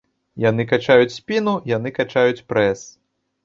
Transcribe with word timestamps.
Яны 0.45 0.65
качаюць 0.71 1.13
спіну, 1.19 1.55
яны 1.77 1.95
качаюць 2.01 2.43
прэс! 2.51 2.87